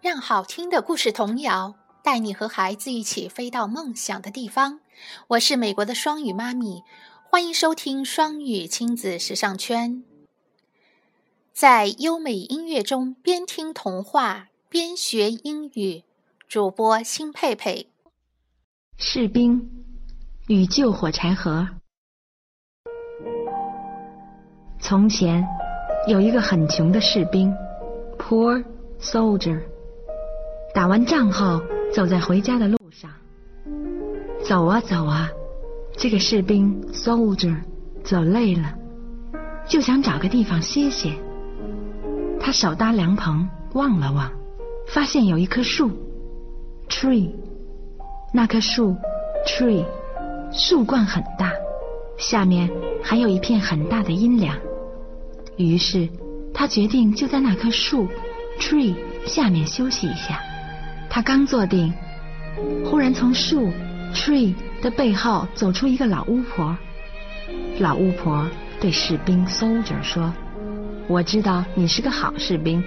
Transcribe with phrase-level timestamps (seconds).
[0.00, 1.74] 让好听的故事童谣
[2.04, 4.78] 带你和孩子一起飞到梦想的地方。
[5.26, 6.84] 我是美国的双语妈咪，
[7.28, 10.04] 欢迎收听双语亲子时尚圈。
[11.52, 16.04] 在优美音乐中边听童话边学英语，
[16.46, 17.88] 主播辛佩佩。
[18.96, 19.68] 士兵
[20.46, 21.66] 与救火柴盒。
[24.78, 25.44] 从前
[26.06, 27.52] 有一个很穷的士兵
[28.16, 28.64] ，Poor
[29.00, 29.60] Soldier。
[30.78, 31.60] 打完仗后，
[31.92, 33.10] 走在回家的路上，
[34.44, 35.28] 走啊走啊，
[35.96, 37.56] 这个士兵 Soldier
[38.04, 38.72] 走累了，
[39.66, 41.10] 就想找个地方歇歇。
[42.38, 44.30] 他手搭凉棚，望了望，
[44.86, 45.90] 发现有一棵树
[46.88, 47.32] ，Tree。
[48.32, 48.94] 那棵树
[49.48, 49.84] ，Tree，
[50.52, 51.50] 树冠很大，
[52.18, 52.70] 下面
[53.02, 54.56] 还有一片很大的阴凉。
[55.56, 56.08] 于是
[56.54, 58.06] 他决定就在那棵树
[58.60, 58.94] ，Tree
[59.26, 60.40] 下面休息一下。
[61.18, 61.92] 他刚坐定，
[62.84, 63.72] 忽然从树
[64.14, 66.78] tree 的背后走出一个老巫婆。
[67.80, 68.46] 老巫婆
[68.80, 70.32] 对士兵 soldier 说
[71.10, 72.80] ：“我知道你是个好士兵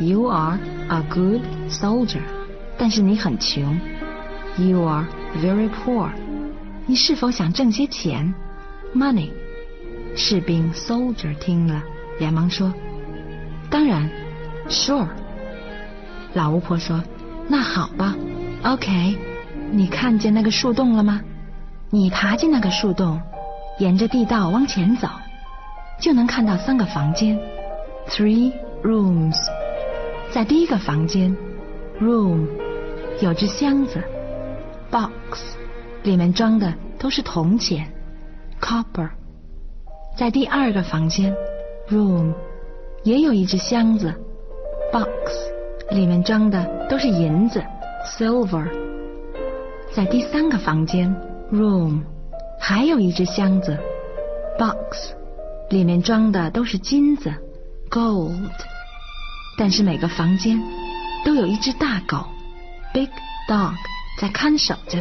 [0.00, 2.18] ，you are a good soldier，
[2.76, 3.78] 但是你很穷
[4.58, 5.06] ，you are
[5.40, 6.08] very poor。
[6.86, 8.34] 你是否想挣些钱
[8.96, 9.30] ，money？”
[10.16, 11.80] 士兵 soldier 听了，
[12.18, 12.74] 连忙说
[13.70, 14.10] ：“当然
[14.68, 15.06] ，sure。”
[16.34, 17.00] 老巫婆说。
[17.48, 18.14] 那好吧
[18.64, 19.18] ，OK。
[19.70, 21.20] 你看见那个树洞了吗？
[21.90, 23.20] 你爬进那个树洞，
[23.78, 25.08] 沿着地道往前走，
[26.00, 27.38] 就能看到三个房间
[28.08, 29.36] ，three rooms。
[30.32, 31.36] 在第一个房间
[32.00, 32.46] ，room，
[33.20, 34.02] 有只箱子
[34.90, 35.56] ，box，
[36.02, 37.86] 里面装的都是铜钱
[38.60, 39.08] ，copper。
[40.16, 41.34] 在第二个房间
[41.88, 42.32] ，room，
[43.04, 44.12] 也有一只箱子
[44.92, 45.45] ，box。
[45.90, 47.64] 里面装的都是银子
[48.04, 48.68] ，silver。
[49.94, 51.14] 在第三个房间
[51.52, 52.02] ，room，
[52.60, 53.78] 还有一只箱子
[54.58, 55.12] ，box，
[55.70, 57.32] 里面装的都是金子
[57.88, 58.50] ，gold。
[59.56, 60.60] 但是每个房间
[61.24, 62.26] 都有一只大狗
[62.92, 63.08] ，big
[63.48, 63.72] dog，
[64.20, 64.98] 在看守着。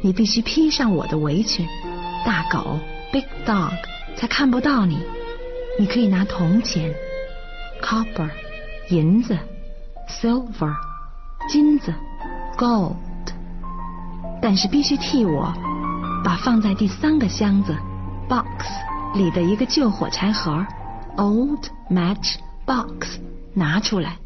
[0.00, 1.66] 你必须披上我的围裙，
[2.24, 2.78] 大狗
[3.12, 3.72] ，big dog，
[4.16, 4.98] 才看不到你。
[5.78, 6.92] 你可以拿铜钱
[7.82, 8.30] ，copper。
[8.88, 9.38] 银子
[10.10, 10.74] ，silver，
[11.48, 11.94] 金子
[12.58, 12.96] ，gold，
[14.42, 15.52] 但是必须替我
[16.24, 17.74] 把放在第三个箱子
[18.28, 18.44] ，box
[19.14, 20.66] 里的一个旧火柴盒
[21.16, 23.18] ，old match box
[23.54, 24.16] 拿出来。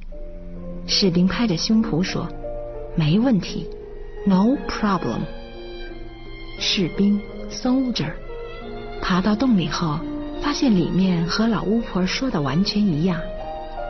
[0.87, 2.29] 士兵拍着胸脯说
[2.97, 3.69] ：“没问题
[4.27, 5.21] ，no problem。”
[6.61, 7.21] 士兵
[7.51, 8.13] soldier
[9.01, 9.99] 爬到洞里后，
[10.43, 13.21] 发现里面和老巫婆说的完全一样。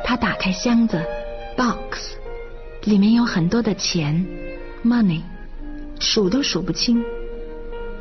[0.05, 1.05] 他打开箱子
[1.57, 2.17] ，box，
[2.85, 4.27] 里面有很多的钱
[4.85, 5.23] ，money，
[5.99, 7.03] 数都数不清。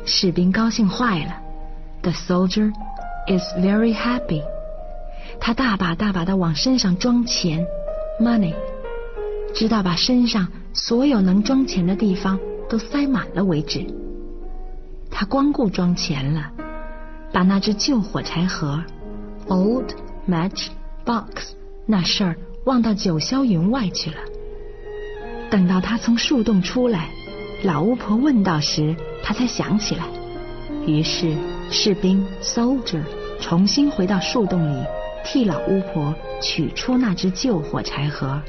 [0.04, 1.40] 士兵高兴坏了
[2.02, 2.72] ，the soldier
[3.26, 4.42] is very happy。
[5.40, 7.66] 他大把大把的往身上装钱
[8.20, 8.54] ，money，
[9.54, 12.38] 直到把身上所有能装钱的地方
[12.68, 13.84] 都塞满了为止。
[15.10, 16.50] 他光顾装钱了，
[17.32, 18.82] 把那只旧火柴盒
[19.48, 19.86] ，old
[20.28, 20.68] match
[21.04, 21.54] box。
[21.86, 24.16] 那事儿望到九霄云外去了。
[25.50, 27.10] 等到他从树洞出来，
[27.62, 30.04] 老巫婆问道时，他才想起来。
[30.86, 31.34] 于是
[31.70, 33.02] 士兵 soldier
[33.40, 34.84] 重新回到树洞里，
[35.24, 38.40] 替老巫婆取出那只旧火柴盒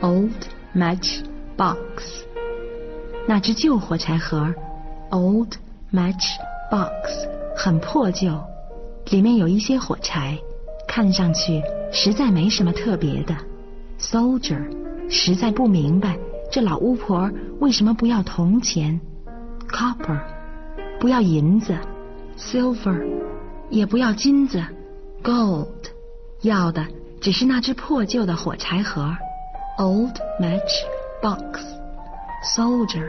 [0.00, 0.30] old
[0.74, 1.20] match
[1.56, 2.24] box。
[3.26, 4.54] 那只旧火柴盒
[5.10, 5.54] old
[5.92, 6.36] match
[6.70, 8.40] box 很破旧，
[9.10, 10.38] 里面有一些火柴，
[10.86, 11.62] 看上去。
[11.92, 13.34] 实在没什么特别的
[13.98, 14.60] ，soldier
[15.08, 16.18] 实在不明白
[16.50, 17.30] 这老巫婆
[17.60, 19.00] 为什么不要铜钱
[19.68, 20.20] ，copper
[21.00, 21.76] 不要银子
[22.38, 23.04] ，silver
[23.70, 24.62] 也不要金子
[25.22, 25.66] ，gold
[26.42, 26.86] 要的
[27.20, 29.16] 只是那只破旧的火柴盒
[29.78, 30.60] ，old match
[31.22, 31.60] box。
[32.56, 33.08] soldier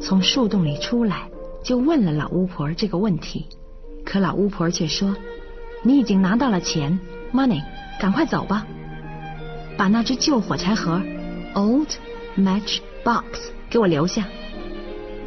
[0.00, 1.28] 从树洞里出来
[1.62, 3.46] 就问了老巫婆这个问题，
[4.04, 5.14] 可老巫婆却说
[5.82, 6.98] ：“你已经拿到了钱
[7.33, 7.61] ，money。”
[7.97, 8.67] 赶快走吧，
[9.77, 11.01] 把那只旧火柴盒
[11.53, 11.87] （old
[12.37, 13.23] match box）
[13.69, 14.25] 给我留下。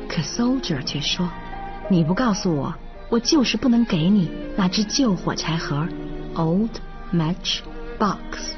[0.07, 2.75] 可 soldier 却说：“你不告诉我，
[3.09, 5.89] 我就是不能给你那只旧火柴盒
[6.35, 6.69] （old
[7.11, 7.61] match
[7.99, 8.53] box）。”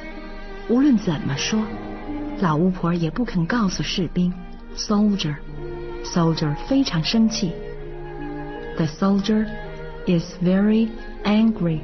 [0.68, 1.62] 无论怎么说，
[2.40, 4.34] 老巫婆也不肯告诉士兵
[4.76, 7.52] （soldier）。soldier 非常生气。
[8.76, 9.46] The soldier
[10.06, 10.88] is very
[11.22, 11.82] angry.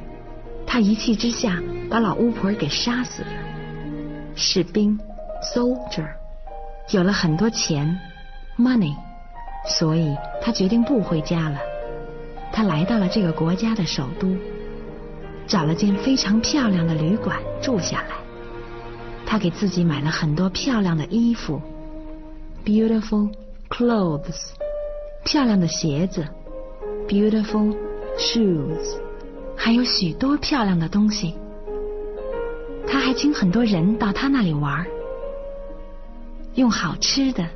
[0.72, 3.28] 他一气之下把老巫婆给杀死了。
[4.34, 4.98] 士兵
[5.54, 6.08] soldier，
[6.92, 7.94] 有了很多钱
[8.56, 8.94] ，money，
[9.66, 11.58] 所以他决定不回家了。
[12.50, 14.34] 他来到了这个国家的首都，
[15.46, 18.16] 找了间非常漂亮的旅馆住下来。
[19.26, 21.60] 他给自己买了很多漂亮的衣服
[22.64, 23.30] ，beautiful
[23.68, 24.52] clothes，
[25.22, 26.26] 漂亮的鞋子
[27.06, 27.76] ，beautiful
[28.18, 28.96] shoes，
[29.56, 31.34] 还有许多漂亮的东西。
[32.86, 34.86] 他还请很多人到他那里玩，
[36.54, 37.48] 用好吃的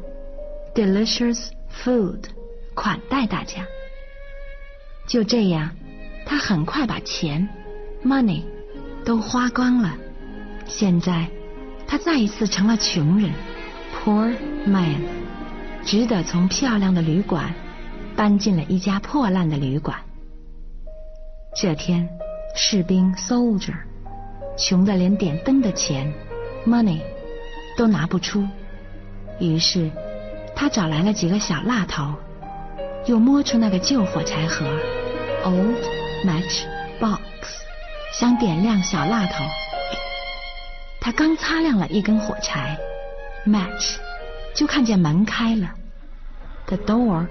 [0.75, 2.21] delicious food
[2.75, 3.67] 款待大家。
[5.07, 5.71] 就这样，
[6.25, 7.49] 他很快把钱
[8.05, 8.43] money
[9.05, 9.95] 都花光了。
[10.65, 11.29] 现在，
[11.87, 13.31] 他再一次成了穷人
[13.95, 14.35] poor
[14.65, 15.01] man，
[15.85, 17.55] 只得从漂亮的旅馆
[18.17, 19.97] 搬进了一家破烂的旅馆。
[21.59, 22.07] 这天，
[22.55, 23.75] 士兵 soldier。
[24.59, 26.13] 穷的连点灯的钱
[26.67, 27.01] ，money，
[27.79, 28.47] 都拿不出。
[29.41, 29.91] 于是，
[30.55, 32.13] 他找来了几个小蜡头，
[33.07, 34.67] 又摸出那个旧火柴盒
[35.45, 35.83] ，old
[36.27, 36.67] match
[37.01, 37.21] box，
[38.13, 39.43] 想点亮小蜡头。
[41.01, 42.77] 他刚擦亮了一根火柴
[43.47, 43.97] ，match，
[44.55, 45.71] 就看见门开了
[46.67, 47.27] ，the door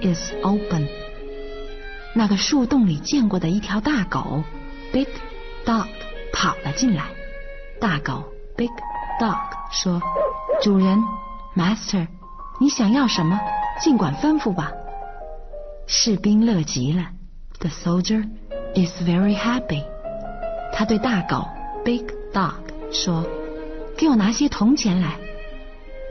[0.00, 0.88] is open。
[2.18, 4.42] 那个树洞里见过的一条大狗
[4.92, 5.06] ，big
[5.64, 5.86] dog。
[6.30, 7.04] 跑了进来，
[7.80, 8.22] 大狗
[8.56, 8.70] Big
[9.20, 9.38] Dog
[9.72, 10.00] 说
[10.62, 10.96] ：“主人
[11.56, 12.06] ，Master，
[12.60, 13.40] 你想要什么？
[13.80, 14.70] 尽管吩咐吧。”
[15.88, 17.06] 士兵乐极了
[17.58, 18.28] ，The soldier
[18.74, 19.82] is very happy。
[20.72, 21.48] 他对大狗
[21.84, 22.54] Big Dog
[22.92, 23.26] 说
[23.98, 25.16] ：“给我拿些铜钱来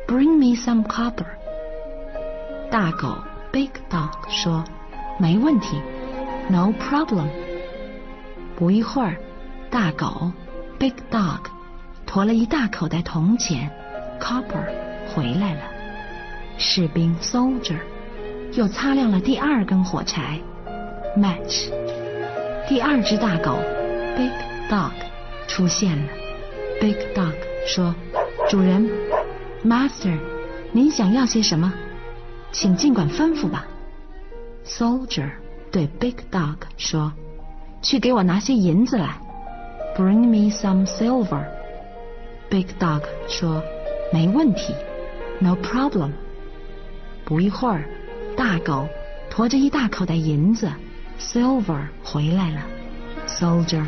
[0.08, 1.28] ，Bring me some copper。”
[2.70, 3.18] 大狗
[3.54, 4.66] Big Dog 说
[5.20, 5.82] ：“没问题
[6.50, 7.28] ，No problem。”
[8.56, 9.16] 不一会儿。
[9.70, 10.32] 大狗
[10.80, 11.42] ，Big Dog，
[12.06, 13.70] 驮了一大口袋铜钱
[14.18, 14.64] ，Copper，
[15.14, 15.62] 回来了。
[16.58, 17.80] 士兵，Soldier，
[18.54, 20.40] 又擦亮了第二根火柴
[21.18, 21.70] ，Match。
[22.68, 23.58] 第二只大狗
[24.16, 24.32] ，Big
[24.70, 24.94] Dog，
[25.50, 26.08] 出现了。
[26.80, 27.36] Big Dog
[27.68, 27.94] 说
[28.50, 28.90] ：“主人
[29.66, 30.18] ，Master，
[30.72, 31.74] 您想要些什么？
[32.54, 33.68] 请尽管吩咐吧。
[34.66, 35.30] ”Soldier
[35.72, 37.12] 对 Big Dog 说
[37.82, 39.20] ：“去给我拿些银子来。”
[39.98, 41.46] Bring me some silver.
[42.50, 43.64] Big Dog 说
[44.14, 44.74] ：“没问题
[45.40, 46.12] ，No problem。”
[47.26, 47.84] 不一会儿，
[48.38, 48.88] 大狗
[49.30, 50.72] 驮着一大口袋银子
[51.20, 52.62] （silver） 回来了。
[53.28, 53.84] Soldier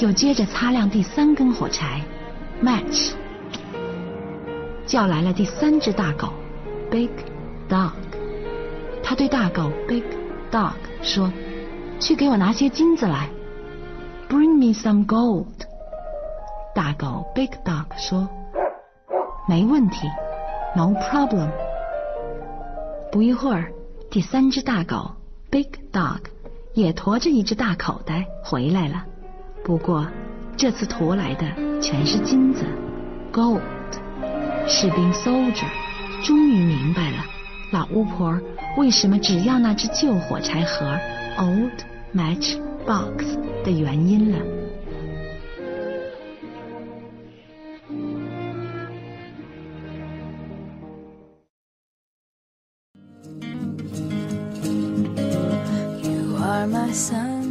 [0.00, 2.02] 又接着擦亮第三根火柴
[2.62, 3.12] （match），
[4.86, 6.32] 叫来了第三只大狗
[6.90, 7.10] （Big
[7.68, 7.92] Dog）。
[9.02, 10.02] 他对大狗 （Big
[10.54, 11.32] Dog） 说
[11.98, 13.28] ：“去给我拿些金子来。”
[14.30, 15.48] Bring me some gold。
[16.76, 18.28] 大狗 Big Dog 说
[19.50, 20.06] ：“没问题
[20.76, 21.50] ，No problem。”
[23.10, 23.72] 不一会儿，
[24.12, 25.10] 第三只大狗
[25.50, 26.20] Big Dog
[26.72, 29.04] 也驮着一只大口袋回来了。
[29.64, 30.06] 不过，
[30.56, 32.64] 这次驮来的全是金子
[33.32, 33.60] ，Gold。
[34.68, 35.66] 士兵 Soldier
[36.22, 37.16] 终于明白了
[37.74, 38.40] 老巫婆
[38.76, 40.96] 为什么只要那只旧火柴盒
[41.36, 41.72] Old
[42.14, 42.56] Match
[42.86, 43.44] Box。
[43.64, 44.38] 的原因了。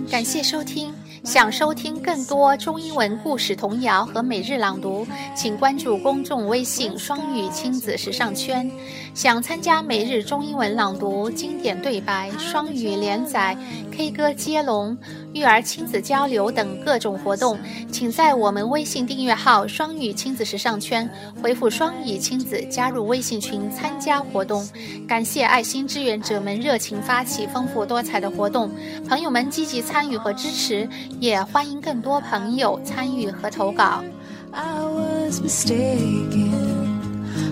[0.09, 1.02] 感谢收听。
[1.23, 8.69] 想收听更多中英文故事童谣和每日朗读，请关注公众微信“双语亲子时尚圈”。
[9.15, 13.57] 想参加每日中英文朗读、经典对白、双语连载、
[13.89, 14.97] K 歌接龙、
[15.33, 17.57] 育儿亲子交流等各种活动，
[17.91, 21.09] 请在我们微信订阅号“双语亲子时尚圈”
[21.41, 24.67] 回复“双语亲子”加入微信群参加活动。
[25.07, 28.69] 感谢爱心志愿者们热情发起丰富多彩的活动，
[29.07, 30.87] 朋友们积极参与和支持。
[31.19, 34.03] 也欢迎更多朋友参与和投稿
[34.51, 36.51] i was mistaken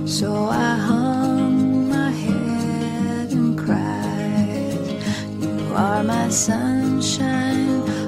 [0.06, 1.21] so i。
[5.82, 8.01] are my sunshine.